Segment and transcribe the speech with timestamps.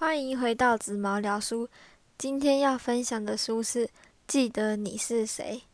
[0.00, 1.68] 欢迎回到紫毛聊书。
[2.16, 3.86] 今天要分享的书是
[4.26, 5.64] 《记得你是谁》，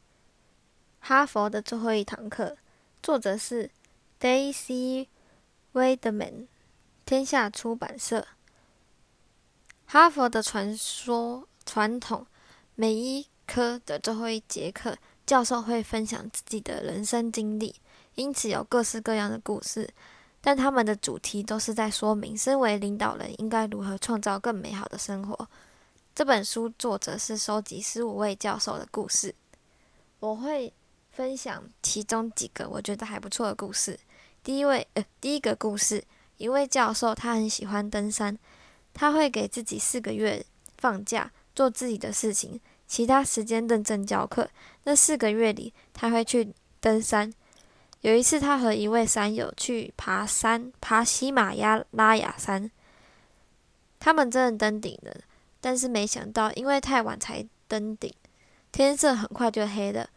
[0.98, 2.56] 哈佛的最后一堂课，
[3.00, 3.70] 作者是
[4.20, 5.06] Daisy
[5.72, 6.48] Weidman，
[7.04, 8.26] 天下出版社。
[9.86, 12.26] 哈佛的传说传统，
[12.74, 17.76] 每一科的最后一节课，教授会分享自己的人生经历，
[18.16, 19.88] 因此有各式各样的故事。
[20.46, 25.48] 但他们的主题都是在说明，身为领导人应该如何创造更美好的生活。
[26.14, 29.34] 这本书作者是收集十五位教授的故事，
[30.20, 30.72] 我会
[31.10, 33.98] 分享其中几个我觉得还不错的故事。
[34.44, 36.04] 第一位，呃，第一个故事，
[36.36, 38.38] 一位教授他很喜欢登山，
[38.94, 40.46] 他会给自己四个月
[40.78, 44.48] 放假做自己的事情，其他时间认真教课。
[44.84, 47.34] 那四个月里，他会去登山。
[48.06, 51.52] 有一次，他和一位山友去爬山，爬喜马
[51.90, 52.70] 拉雅山。
[53.98, 55.12] 他们真的登顶了，
[55.60, 58.14] 但是没想到，因为太晚才登顶，
[58.70, 60.08] 天色很快就黑了，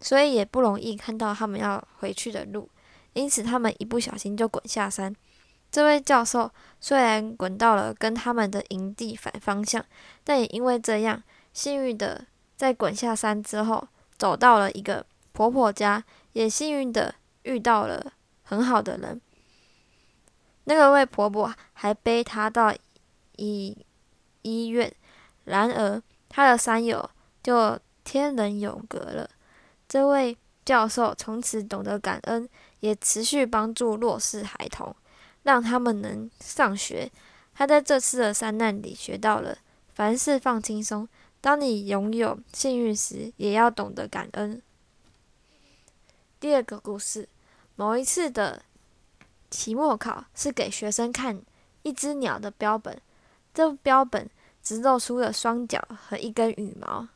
[0.00, 2.70] 所以也不容易看到他们要回去的路。
[3.14, 5.12] 因此，他们一不小心就滚下山。
[5.68, 6.48] 这位教授
[6.78, 9.84] 虽然滚到了跟他们的营地反方向，
[10.22, 11.20] 但也因为这样，
[11.52, 12.24] 幸运的
[12.56, 16.04] 在滚下山之后，走到了一个婆婆家，
[16.34, 17.12] 也幸运的。
[17.42, 18.12] 遇到了
[18.42, 19.20] 很好的人，
[20.64, 22.74] 那个位婆婆还背她到
[23.36, 23.76] 医
[24.42, 24.92] 医院，
[25.44, 27.10] 然而她的山友
[27.42, 29.28] 就天人永隔了。
[29.88, 32.48] 这位教授从此懂得感恩，
[32.80, 34.94] 也持续帮助弱势孩童，
[35.42, 37.10] 让他们能上学。
[37.54, 39.58] 他在这次的山难里学到了
[39.92, 41.06] 凡事放轻松，
[41.40, 44.62] 当你拥有幸运时，也要懂得感恩。
[46.42, 47.28] 第二个故事，
[47.76, 48.60] 某一次的
[49.48, 51.40] 期末考是给学生看
[51.84, 53.00] 一只鸟的标本，
[53.54, 54.28] 这标本
[54.60, 57.06] 只露出了双脚和一根羽毛，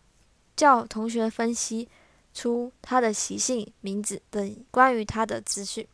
[0.54, 1.88] 叫同学分析
[2.32, 5.84] 出它的习性、名字等关于它的资讯。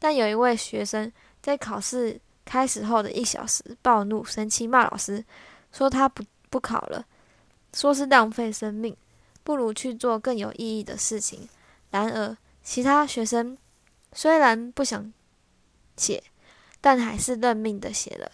[0.00, 5.24] 但有一位学生在考试开始后的一小时暴怒、生气，骂老师，
[5.70, 7.06] 说他不不考了，
[7.72, 8.96] 说是浪费生命，
[9.44, 11.48] 不如去做更有意义的事情。
[11.90, 12.36] 然而，
[12.70, 13.56] 其他学生
[14.12, 15.10] 虽然不想
[15.96, 16.22] 写，
[16.82, 18.30] 但还是认命的写了。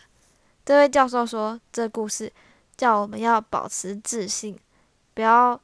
[0.65, 2.33] 这位教授说：“这故事
[2.77, 4.59] 叫我们要保持自信，
[5.15, 5.61] 不要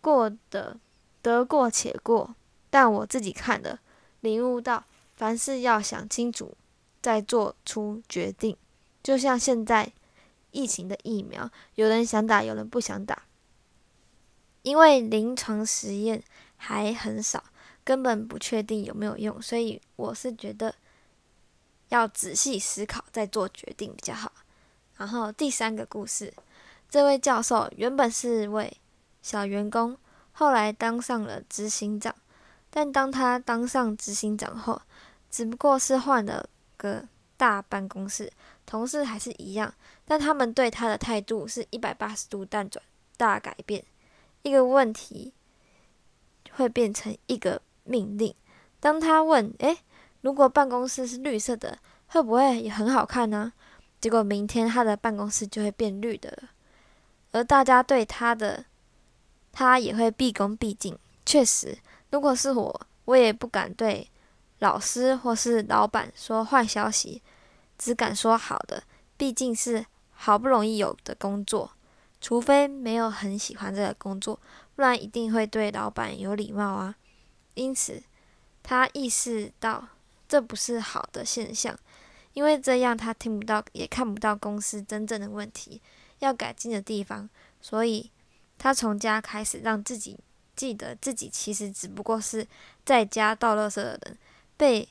[0.00, 0.80] 过得
[1.20, 2.34] 得过且过。”
[2.70, 3.78] 但我自己看了，
[4.20, 4.82] 领悟到
[5.14, 6.56] 凡事要想清楚
[7.02, 8.56] 再做出决定。
[9.02, 9.92] 就像现在
[10.50, 13.24] 疫情的疫苗，有人想打，有人不想打，
[14.62, 16.22] 因为临床实验
[16.56, 17.44] 还很少。
[17.84, 20.74] 根本不确定有没有用，所以我是觉得
[21.90, 24.32] 要仔细思考再做决定比较好。
[24.96, 26.32] 然后第三个故事，
[26.88, 28.74] 这位教授原本是位
[29.20, 29.98] 小员工，
[30.32, 32.14] 后来当上了执行长。
[32.70, 34.80] 但当他当上执行长后，
[35.30, 37.06] 只不过是换了个
[37.36, 38.32] 大办公室，
[38.64, 39.74] 同事还是一样，
[40.06, 42.82] 但他们对他的态度是一百八十度大转
[43.18, 43.84] 大改变。
[44.42, 45.34] 一个问题
[46.52, 47.60] 会变成一个。
[47.84, 48.34] 命令。
[48.80, 49.78] 当他问：“诶，
[50.20, 51.78] 如果办公室是绿色的，
[52.08, 53.52] 会不会也很好看呢？”
[54.00, 56.50] 结果明天他的办公室就会变绿的了。
[57.32, 58.66] 而大家对他的，
[59.50, 60.98] 他也会毕恭毕敬。
[61.24, 61.78] 确实，
[62.10, 64.10] 如果是我，我也不敢对
[64.58, 67.22] 老师或是老板说坏消息，
[67.78, 68.82] 只敢说好的。
[69.16, 71.70] 毕竟是好不容易有的工作，
[72.20, 74.38] 除非没有很喜欢这个工作，
[74.76, 76.94] 不然一定会对老板有礼貌啊。
[77.54, 78.02] 因此，
[78.62, 79.88] 他意识到
[80.28, 81.78] 这不是好的现象，
[82.32, 85.80] 因为这样他听不到也看不到公司真正的问题
[86.18, 87.28] 要改进的地方。
[87.60, 88.10] 所以，
[88.58, 90.18] 他从家开始让自己
[90.56, 92.46] 记得自己其实只不过是
[92.84, 94.18] 在家倒垃圾的人，
[94.56, 94.88] 被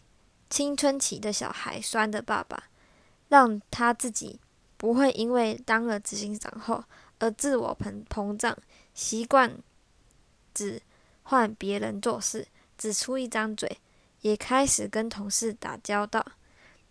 [0.49, 2.63] 青春期的小孩拴的爸爸，
[3.29, 4.39] 让他自己
[4.77, 6.83] 不会因为当了执行长后
[7.19, 8.57] 而自我膨膨胀，
[8.93, 9.57] 习惯
[10.53, 10.81] 只
[11.23, 12.47] 换别人做事。
[12.77, 13.79] 只出一张嘴，
[14.21, 16.25] 也开始跟同事打交道。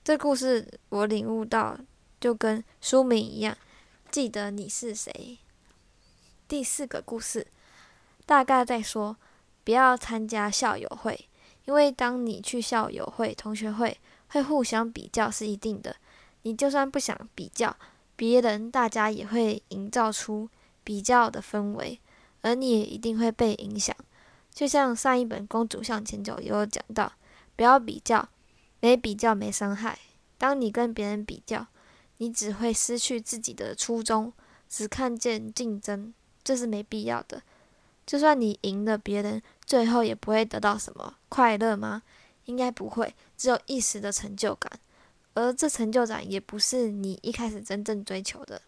[0.04, 1.78] 这故事我领悟到，
[2.20, 3.56] 就跟书名一样，
[4.10, 5.38] 记得你是谁。
[6.48, 7.46] 第四个故事，
[8.26, 9.16] 大概在说，
[9.64, 11.28] 不要参加校友会，
[11.64, 13.98] 因为当你去校友会、同学会，
[14.28, 15.96] 会互相比较是一定的。
[16.42, 17.76] 你就算不想比较，
[18.16, 20.48] 别人大家也会营造出
[20.82, 22.00] 比较的氛围，
[22.40, 23.94] 而你也一定会被影响。
[24.54, 27.12] 就像上一本《公主向前走》也有讲到，
[27.56, 28.28] 不要比较，
[28.80, 29.98] 没比较没伤害。
[30.38, 31.66] 当你跟别人比较，
[32.18, 34.32] 你只会失去自己的初衷，
[34.68, 36.12] 只看见竞争，
[36.44, 37.42] 这是没必要的。
[38.04, 42.02] 就算你赢了别人，最后也不会得到什么快乐吗？
[42.46, 44.70] 应该不会，只有一时的成就感，
[45.34, 48.60] 而这成就感也不是你一开始真正追求的。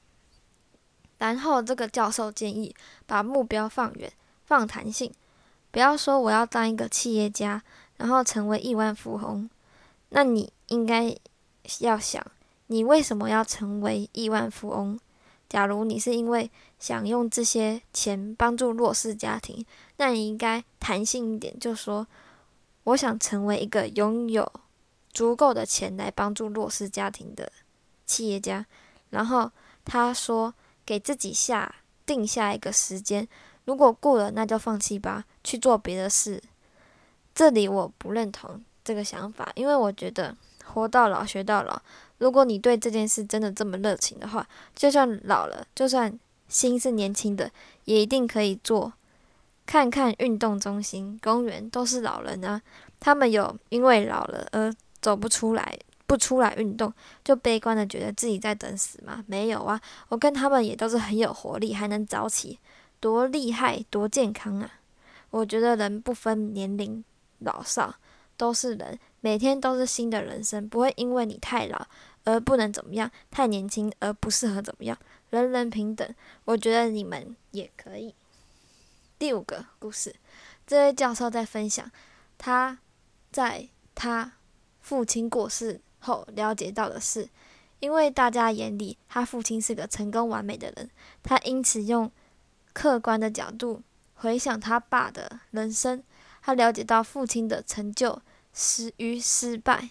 [1.19, 2.75] 然后这个教授建议
[3.07, 4.13] 把目标放远、
[4.45, 5.13] 放弹性，
[5.75, 7.61] 不要说我要当一个企业家，
[7.97, 9.51] 然后成为亿万富翁。
[10.11, 11.13] 那你应该
[11.81, 12.25] 要想，
[12.69, 14.97] 你为什么要成为亿万富翁？
[15.49, 16.49] 假如你是因为
[16.79, 19.67] 想用这些钱帮助弱势家庭，
[19.97, 22.07] 那你应该弹性一点，就说
[22.85, 24.53] 我想成为一个拥有
[25.13, 27.51] 足够的钱来帮助弱势家庭的
[28.07, 28.65] 企业家。
[29.11, 29.51] 然后
[29.85, 30.55] 他说。
[30.87, 33.27] 给自己下定下一个时间，
[33.65, 36.43] 如果过了，那就放弃吧，去做别的事。
[37.35, 41.81] 这里我不认同这个想法，因为我觉得活到老学到老。
[42.19, 46.19] 如果你对这件事真的这么热情的话，就算老了，就算
[46.49, 47.51] 心是年轻的，
[47.85, 48.93] 也一定可以做。
[49.67, 52.61] 看看运动中心、公园都是老人啊，
[53.01, 55.79] 他们有因为老了而走不出来。
[56.07, 56.93] 不出来运动，
[57.25, 59.25] 就悲观的觉得自己在等死吗？
[59.27, 62.59] 没有啊，我跟他们也都是很有活力，还能早起，
[63.05, 64.81] 多厉害，多健康啊！
[65.29, 67.05] 我觉得人不分年龄
[67.41, 67.97] 老少，
[68.39, 71.87] 都是人，每天都是新的人生，不会因为你太老
[72.25, 74.99] 而不能怎么样，太年轻而不适合怎么样，
[75.29, 76.15] 人人平等。
[76.47, 78.15] 我觉得你们也可以。
[79.19, 80.17] 第五个故事，
[80.67, 81.91] 这位教授在分享
[82.39, 82.79] 他
[83.31, 84.33] 在他
[84.81, 85.79] 父亲过世。
[85.99, 87.29] 后了解到的是，
[87.81, 90.89] 因为大家眼里他父亲是个成功完美的人，
[91.23, 92.11] 他因此用
[92.75, 93.83] 客观的角度
[94.15, 96.03] 回想他爸的人生，
[96.43, 98.21] 他了解到父亲的成就
[98.53, 99.89] 失与失败，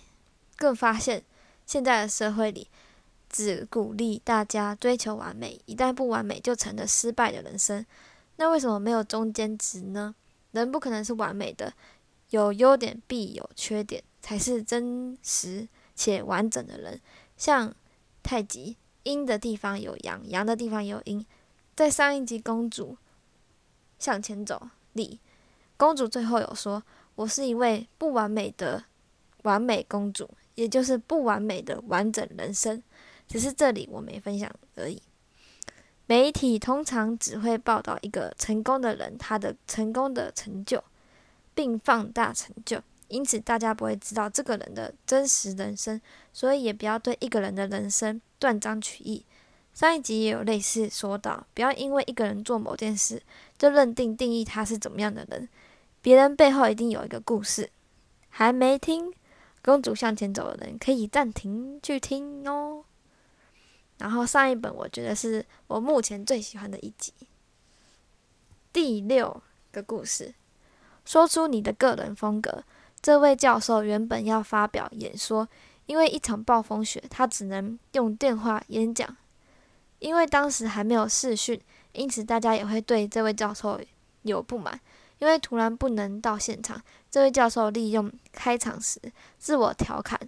[0.55, 1.23] 更发现
[1.65, 2.67] 现在的社会里
[3.29, 7.83] 只鼓励大家追求完美，一旦不完美就成了失败的人生。
[8.35, 10.13] 那为什么没有中间值呢？
[10.51, 11.73] 人不可能是完美的，
[12.29, 15.67] 有优点必有缺点，才是真实。
[15.95, 16.99] 且完整的人，
[17.37, 17.71] 像
[18.23, 21.23] 太极，阴的地方有阳，阳的地方有阴。
[21.75, 22.95] 在上一集，公主
[23.97, 25.19] 向前走里，
[25.75, 26.83] 公主最后有说
[27.15, 28.83] ：“我是一位不完美的
[29.41, 32.81] 完美公主，也就是不完美的完整人生。”
[33.27, 35.01] 只是这里我没分享而已。
[36.05, 40.83] 媒体通常只会报道一个成功的人他的成功的成就，
[41.55, 42.79] 并放大成就。
[43.07, 45.99] 因此，大家不会知道这个人的真实人生，
[46.31, 49.25] 所以也不要对一个人的人生断章取义。
[49.73, 53.21] 上一集也有类似说到，不要因为一个人做某件事，
[53.57, 55.49] 就认定定义他是怎么样的人。
[56.01, 57.69] 别人背后一定有一个故事。
[58.35, 59.13] 还没听
[59.63, 62.83] 公主向前走的人，可以暂停去听哦。
[63.99, 67.13] 然后上一本，我觉得是我目前最喜欢的一集，
[68.73, 69.41] 第六
[69.71, 70.33] 个故事，
[71.05, 72.63] 说出你的个人风格。
[73.01, 75.47] 这位教授原本要发表演说，
[75.85, 79.15] 因为一场暴风雪，他只能用电话演讲。
[80.03, 81.59] 因为当时还没有试训，
[81.93, 83.79] 因此大家也会对这位教授
[84.21, 84.79] 有不满。
[85.19, 88.99] 因为突然不能到现场，这位教授利用开场时
[89.39, 90.19] 自我调侃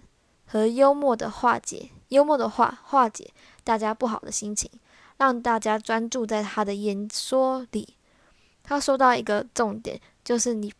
[0.46, 3.30] 和幽默的化解幽默的话化解
[3.62, 4.70] 大家不好的心情，
[5.18, 7.94] 让大家专注在他的演说里。
[8.62, 10.72] 他说到一个重点，就是你。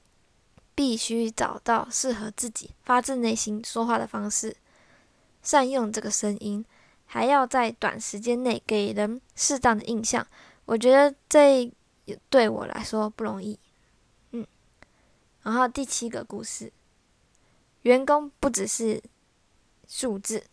[0.77, 4.55] 必须找到适合自己发自内心说话的方式，
[5.43, 6.63] 善用这个声音，
[7.07, 10.27] 还要在短时间内给人适当的印象。
[10.67, 11.73] 我觉得这
[12.29, 13.59] 对我来说不容易。
[14.33, 14.47] 嗯，
[15.43, 16.73] 然后第七个故事，
[17.83, 19.03] 员工不只是
[19.89, 20.45] 数字。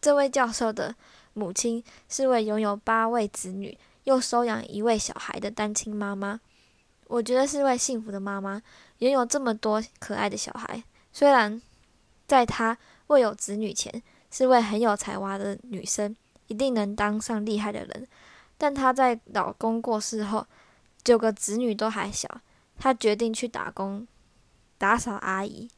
[0.00, 0.94] 这位教授的
[1.34, 6.40] 母亲是位拥有八位子女又收养一位小孩的单亲妈妈，
[7.06, 8.60] 我觉得是位幸福的妈妈。
[8.98, 10.82] 拥有这么多可爱的小孩，
[11.12, 11.60] 虽然
[12.26, 16.16] 在她未有子女前是位很有才华的女生，
[16.48, 18.08] 一定能当上厉害的人，
[18.58, 20.44] 但她在老公过世后，
[21.04, 22.26] 九个子女都还小，
[22.78, 24.08] 她决定去打工，
[24.78, 25.70] 打扫阿姨。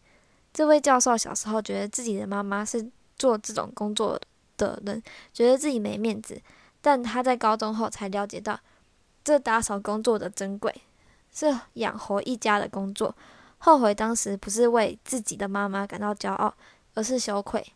[0.52, 4.18] 这位教授小时候觉得自己的妈妈是做这种工作
[4.56, 6.40] 的人，觉得自己没面子，
[6.80, 8.58] 但他在高中后才了解到
[9.24, 10.72] 这打扫工作的珍贵。
[11.36, 13.12] 是养活一家的工作，
[13.58, 16.54] 后悔当时不是为自己的妈妈感到骄傲，
[16.94, 17.66] 而是羞愧。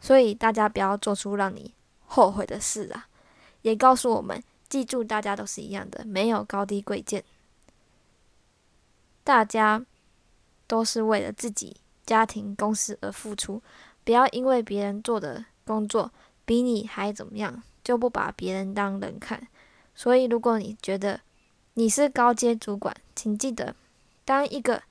[0.00, 1.74] 所以大家不要做出让你
[2.06, 3.08] 后悔的事啊！
[3.62, 7.24] 也告诉我们，记住大家都是一样的，没有高低贵贱，
[9.24, 9.84] 大家
[10.66, 11.76] 都是为了自己
[12.06, 13.60] 家庭公司而付出。
[14.04, 16.10] 不要因为别人做的工作
[16.46, 19.46] 比你还怎么样，就不把别人当人看。
[19.94, 21.20] 所以，如果你觉得
[21.74, 23.74] 你是高阶主管，请记得，
[24.24, 24.82] 当一个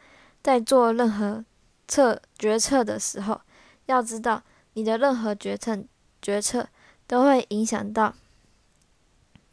[0.44, 1.44] 在做任何
[1.88, 3.42] 策决策的时候，
[3.88, 4.44] 要知道
[4.78, 5.84] 你的任何决策
[6.22, 6.70] 决策
[7.08, 8.14] 都会影响到，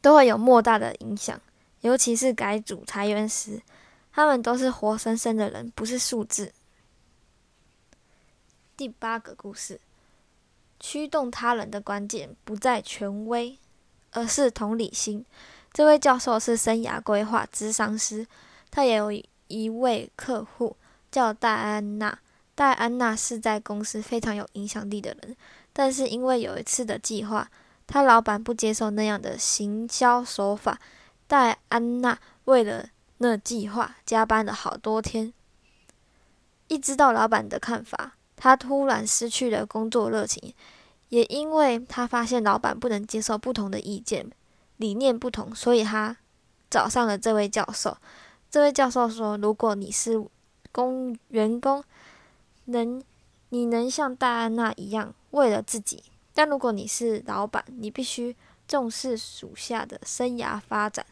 [0.02, 1.40] 都会有莫大的影响。
[1.80, 3.62] 尤其是改组裁员时，
[4.12, 6.52] 他们都是活生生的人，不是数字。
[8.76, 9.80] 第八个故事，
[10.78, 13.58] 驱动他人的关键不在权威，
[14.10, 15.24] 而是同理心。
[15.72, 18.26] 这位教授是生涯规划咨商师，
[18.70, 19.10] 他也有
[19.48, 20.76] 一位客户
[21.10, 22.18] 叫戴安娜。
[22.54, 25.37] 戴安娜是在公司非常有影响力的人，
[25.73, 27.50] 但是因为有一次的计划，
[27.87, 30.78] 他老板不接受那样的行销手法，
[31.26, 35.32] 戴安娜为了那计划加班了好多天。
[36.68, 38.14] 一知道老板的看法。
[38.37, 40.52] 他突然失去了工作热情，
[41.08, 44.28] 也因为他发现老板不能接受不同的意见，
[44.76, 46.14] 理念不同，所以他
[46.68, 47.96] 找上了这位教授。
[48.50, 50.23] 这位教授说：“如果你是
[50.73, 51.82] 工员工，
[52.66, 53.02] 能
[53.49, 55.99] 你能像戴安娜一样为了自己；
[56.33, 58.35] 但如果你是老板，你必须
[58.66, 61.04] 重视属下的生涯发展，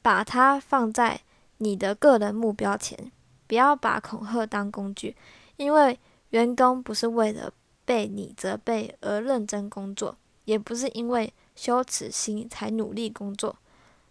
[0.00, 1.20] 把它放在
[1.58, 3.12] 你的个人目标前，
[3.46, 5.16] 不要把恐吓当工具，
[5.56, 5.98] 因为。”
[6.32, 7.52] 员工不是为了
[7.84, 10.16] 被你责备而认真工作，
[10.46, 13.54] 也不是因为羞耻心才努力工作。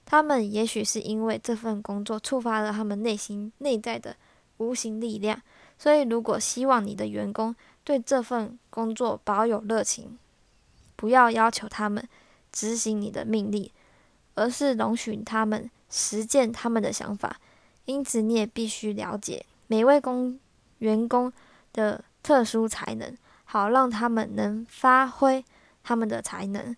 [0.06, 4.16] 他们也许是因为这份工作触发了他们内心内在的
[4.58, 5.42] 无形力量。
[5.82, 10.20] 所以，如果希望你的员工对这份工作保有热情，
[10.96, 12.08] 不要要求他们
[12.52, 13.72] 执行你的命令，
[14.36, 17.40] 而是容许他们实践他们的想法。
[17.86, 20.40] 因此，你也必须了解每位工
[20.78, 21.34] 员工
[21.74, 22.04] 的。
[22.24, 25.44] 特殊才能，好让他们能发挥
[25.82, 26.78] 他们的才能，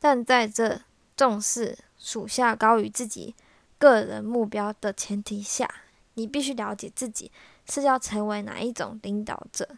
[0.00, 0.80] 但在这
[1.16, 3.32] 重视属下高于自己
[3.78, 5.72] 个人目标的前提下，
[6.14, 7.30] 你必须了解自己
[7.68, 9.68] 是要成为哪一种领导者。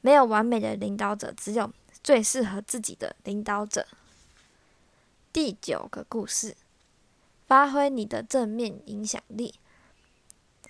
[0.00, 1.72] 没有完美的领导者，只有
[2.04, 3.86] 最适合自己的领导者。
[5.32, 6.56] 第九个故事，
[7.46, 9.54] 发挥你的正面影响力。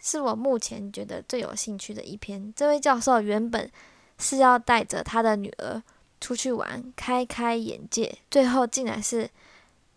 [0.00, 2.52] 是我目前觉得最有兴趣的一篇。
[2.54, 3.70] 这位教授原本
[4.18, 5.82] 是要带着他的女儿
[6.20, 9.28] 出去玩，开开眼界，最后竟然是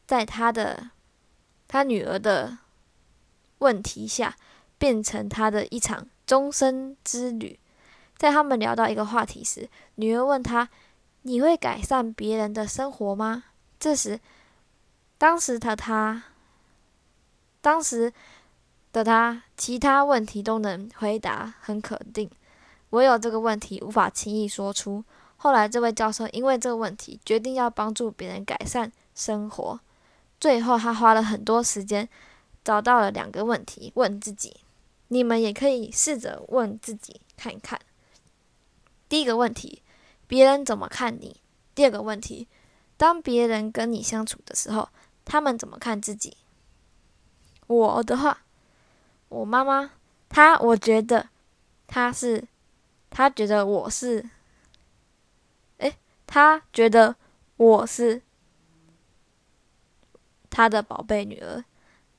[0.05, 0.89] 在他的
[1.67, 2.57] 他女儿的
[3.59, 4.35] 问题下，
[4.77, 7.57] 变成他的一场终身之旅。
[8.15, 10.69] 在他们聊到一个话题时，女儿问他
[11.24, 13.45] ：“你会改善别人的生活吗？”
[13.81, 14.19] 这时，
[15.17, 16.25] 当时的他，
[17.62, 18.13] 当时。
[18.91, 22.27] 的他，其他问题都能回答很肯定，
[22.89, 25.03] 唯有这个问题无法轻易说出。
[25.38, 29.79] 后来，这位教授因为这个问题，决定要帮助别人改善生活。
[30.39, 32.09] 最后，他花了很多时间，
[32.63, 34.57] 找到了两个问题问自己。
[35.09, 37.79] 你们也可以试着问自己看一看。
[39.07, 39.83] 第一个问题，
[40.27, 41.41] 别人怎么看你？
[41.75, 42.47] 第二个问题，
[42.97, 44.89] 当别人跟你相处的时候，
[45.25, 46.37] 他们怎么看自己？
[47.67, 48.45] 我的话。
[49.29, 49.91] 我妈妈，
[50.27, 51.29] 她我觉得，
[51.85, 52.47] 她是，
[53.11, 54.27] 她觉得我是，
[55.77, 57.15] 诶，她觉得
[57.57, 58.23] 我是
[60.49, 61.63] 她的宝贝女儿。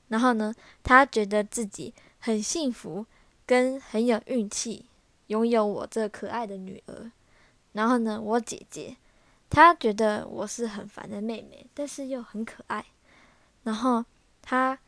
[0.07, 3.05] 然后呢，她觉得自己很幸福，
[3.45, 4.85] 跟很有运气，
[5.27, 7.11] 拥有我这可爱的女儿。
[7.73, 8.95] 然后呢，我姐姐，
[9.49, 12.85] 她觉得我是很烦的妹妹，但是又很可爱。
[13.63, 14.05] 然后
[14.41, 14.79] 她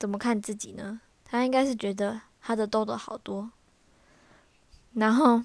[0.00, 1.00] 怎么看自己呢？
[1.24, 3.50] 他应该是觉得他的痘痘好多，
[4.92, 5.42] 然后，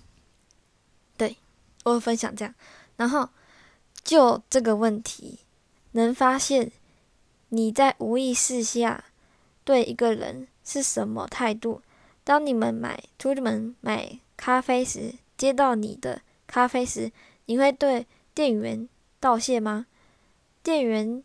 [1.15, 1.37] 对
[1.85, 2.53] 我分享这样，
[2.97, 3.29] 然后
[4.03, 5.39] 就这个问题，
[5.93, 6.69] 能发现
[7.47, 9.05] 你在无意识下
[9.63, 11.81] 对一个人是什么态度。
[12.25, 17.09] 当你们买出门买咖啡时，接到你的咖啡时，
[17.45, 18.89] 你会对店员
[19.21, 19.85] 道谢吗？
[20.61, 21.23] 店员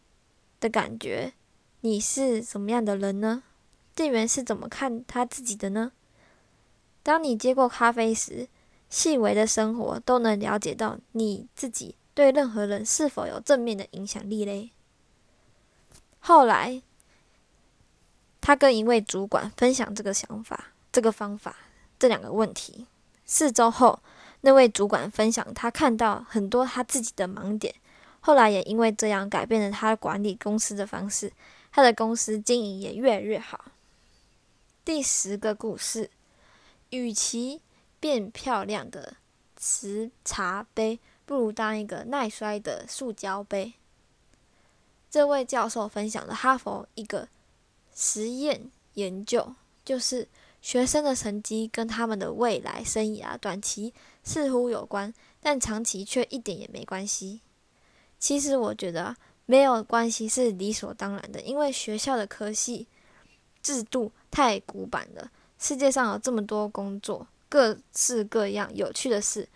[0.60, 1.32] 的感觉，
[1.80, 3.42] 你是什么样的人呢？
[3.96, 5.90] 店员是怎么看他自己的呢？
[7.02, 8.46] 当你接过咖啡时，
[8.88, 14.70] 细微的生活都能了解到你自己对任何人是否有正面的影响力嘞。
[16.20, 16.80] 后来，
[18.42, 21.56] 他跟一位主管分享这个想法、这个方法、
[21.98, 22.86] 这两个问题。
[23.24, 24.00] 四周后，
[24.42, 27.74] 那位主管分享他看到很多他自己的盲点，
[28.20, 31.32] 后来也因为这样改变了他管理公司的方式，
[31.70, 33.66] 他的公司经营也越来越好。
[34.84, 36.10] 第十个故事，
[36.90, 37.62] 与其
[38.00, 39.14] 变漂亮的
[39.56, 43.74] 瓷茶杯，不如当一个耐摔的塑胶杯。
[45.08, 47.28] 这位教授分享了哈佛一个
[47.94, 50.28] 实验研究，就是
[50.60, 57.40] 学生的成绩跟他们的未来生涯短期似乎有关，但长期却一点也没关系。
[58.18, 62.86] 其实我觉得没有关系是理所当然的，因为学校的科系
[63.62, 65.30] 制度太古板了。
[65.58, 69.48] 世界上有这么多工作，各式各样有趣的事，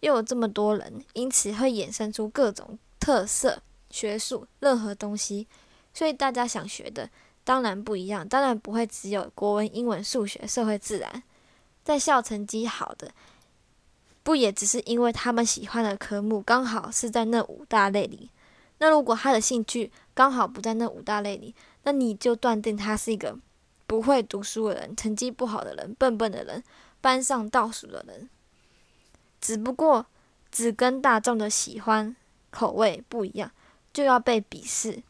[0.00, 3.62] 又有这么多人，因此会衍生出各种特色。
[3.92, 5.48] 学术任何东西，
[5.92, 7.10] 所以大家想学的
[7.50, 11.20] 当然不一样，当然不会只有国文、英文、数学、社会、自然。
[11.82, 13.10] 在校成绩好的，
[14.22, 18.30] 不也只是因为他们喜欢的科目刚好是在那五大类里？
[18.78, 21.52] 那如果他的兴趣刚好不在那五大类里，
[21.82, 23.36] 那你就断定他是一个
[23.88, 26.62] 不会读书的人，成绩不好的人，笨笨的人，
[27.00, 28.30] 班上倒数的人。
[29.40, 30.06] 只不过
[30.52, 32.14] 只跟大众的喜欢
[32.52, 33.50] 口味不一样。
[33.92, 35.02] 就要被鄙视。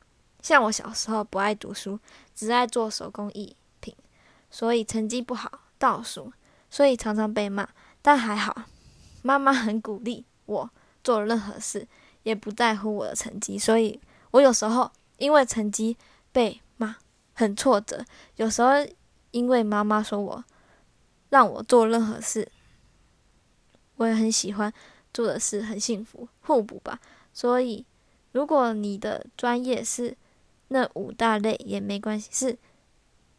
[0.42, 1.98] 像我小时候不爱读书，
[2.34, 3.94] 只爱做手工艺品，
[4.50, 6.32] 所以成绩不好，倒数，
[6.70, 7.68] 所以常常被骂。
[8.02, 8.64] 但还好，
[9.22, 10.70] 妈妈很鼓励我
[11.04, 11.86] 做任何事，
[12.22, 13.58] 也不在乎我的成绩。
[13.58, 15.96] 所以我有时候因为成绩
[16.32, 16.96] 被骂，
[17.34, 18.02] 很挫折；
[18.36, 18.70] 有时候
[19.30, 20.44] 因为妈妈说我
[21.28, 22.50] 让我做任何事，
[23.96, 24.72] 我也很喜欢
[25.12, 26.98] 做的事，很幸福，互补吧。
[27.32, 27.84] 所以。
[28.32, 30.16] 如果你的专业是
[30.72, 32.58] 那五大类也没关系，是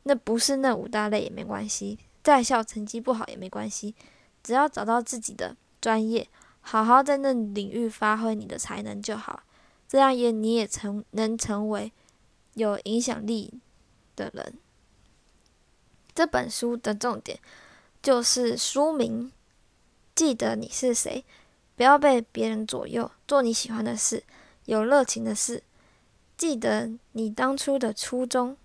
[0.03, 3.95] 那不是那五大类也没关系，在校成绩不好也没关系，
[4.43, 6.27] 只要找到自己的专业，
[6.59, 9.43] 好好在那领域发挥你的才能就好，
[9.87, 11.91] 这样也你也成能成为
[12.55, 13.53] 有影响力
[14.15, 14.53] 的人。
[16.13, 17.39] 这本书的重点
[18.03, 19.31] 就是书名，
[20.13, 21.23] 记得你是谁，
[21.77, 24.21] 不要被别人左右，做你喜欢的事。
[24.65, 25.63] 有热情的事，
[26.41, 28.57] 记得你当初的初衷。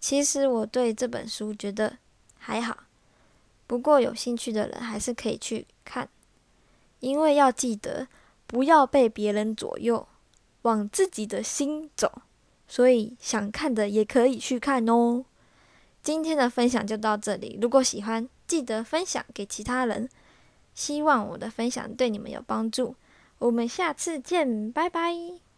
[0.00, 1.98] 其实我对这本书觉得
[2.38, 2.84] 还好，
[3.66, 6.08] 不过有兴趣的人还是可以去看，
[7.00, 8.08] 因为要记得
[8.46, 10.08] 不要被别人左右，
[10.62, 12.22] 往自己的心走。
[12.66, 15.26] 所以想看的也可以去看哦。
[16.02, 20.08] 今天的分享就到这里，如果喜欢，记得分享给其他人。
[20.72, 22.96] 希望我的分享对你们有帮助。
[23.36, 25.49] 我们下次见，拜拜。